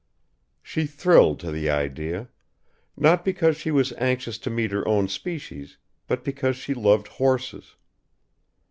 She 0.63 0.87
thrilled 0.87 1.39
to 1.41 1.51
the 1.51 1.69
idea, 1.69 2.29
not 2.97 3.23
because 3.23 3.55
she 3.55 3.69
was 3.69 3.93
anxious 3.99 4.39
to 4.39 4.49
meet 4.49 4.71
her 4.71 4.87
own 4.87 5.07
species 5.07 5.77
but 6.07 6.23
because 6.23 6.55
she 6.57 6.73
loved 6.73 7.07
horses. 7.07 7.75